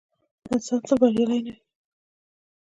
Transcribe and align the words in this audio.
انسان 0.51 0.79
تل 0.85 0.93
بریالی 1.01 1.39
نه 1.45 1.51
وي. 1.53 1.55